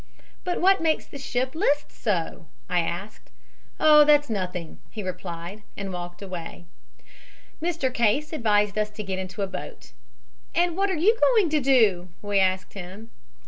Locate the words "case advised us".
7.93-8.89